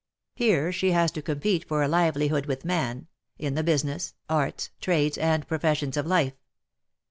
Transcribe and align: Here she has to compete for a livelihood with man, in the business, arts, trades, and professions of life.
Here 0.33 0.71
she 0.71 0.93
has 0.93 1.11
to 1.11 1.21
compete 1.21 1.63
for 1.67 1.83
a 1.83 1.87
livelihood 1.87 2.47
with 2.47 2.65
man, 2.65 3.05
in 3.37 3.53
the 3.53 3.61
business, 3.61 4.15
arts, 4.27 4.71
trades, 4.79 5.15
and 5.15 5.47
professions 5.47 5.95
of 5.95 6.07
life. 6.07 6.33